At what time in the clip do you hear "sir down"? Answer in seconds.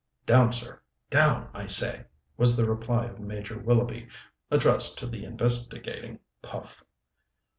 0.51-1.51